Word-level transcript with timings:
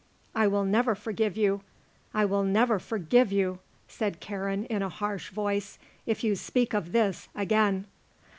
"I 0.33 0.47
will 0.47 0.63
never 0.65 0.95
forgive 0.95 1.37
you, 1.37 1.61
I 2.11 2.25
will 2.25 2.41
never 2.43 2.79
forgive 2.79 3.31
you," 3.31 3.59
said 3.87 4.19
Karen 4.19 4.65
in 4.65 4.81
a 4.81 4.89
harsh 4.89 5.29
voice, 5.29 5.77
"if 6.07 6.23
you 6.23 6.35
speak 6.35 6.73
of 6.73 6.91
this 6.91 7.29
again." 7.35 7.85